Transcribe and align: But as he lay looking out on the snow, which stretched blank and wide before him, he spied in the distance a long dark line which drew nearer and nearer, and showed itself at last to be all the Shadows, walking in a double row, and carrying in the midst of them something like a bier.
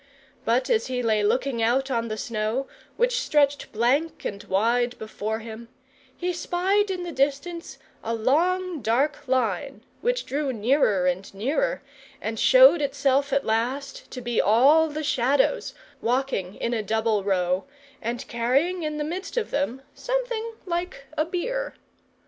But 0.45 0.67
as 0.67 0.87
he 0.87 1.03
lay 1.03 1.21
looking 1.23 1.61
out 1.61 1.91
on 1.91 2.07
the 2.07 2.17
snow, 2.17 2.67
which 2.97 3.19
stretched 3.19 3.71
blank 3.71 4.25
and 4.25 4.43
wide 4.45 4.97
before 4.97 5.37
him, 5.41 5.69
he 6.17 6.33
spied 6.33 6.89
in 6.89 7.03
the 7.03 7.11
distance 7.11 7.77
a 8.03 8.15
long 8.15 8.81
dark 8.81 9.27
line 9.27 9.83
which 10.01 10.25
drew 10.25 10.51
nearer 10.51 11.05
and 11.05 11.31
nearer, 11.35 11.83
and 12.19 12.39
showed 12.39 12.81
itself 12.81 13.31
at 13.31 13.45
last 13.45 14.09
to 14.09 14.21
be 14.21 14.41
all 14.41 14.89
the 14.89 15.03
Shadows, 15.03 15.75
walking 16.01 16.55
in 16.55 16.73
a 16.73 16.81
double 16.81 17.23
row, 17.23 17.65
and 18.01 18.27
carrying 18.27 18.81
in 18.81 18.97
the 18.97 19.03
midst 19.03 19.37
of 19.37 19.51
them 19.51 19.83
something 19.93 20.53
like 20.65 21.05
a 21.15 21.25
bier. 21.25 21.75